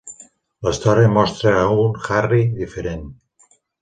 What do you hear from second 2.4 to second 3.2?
diferent.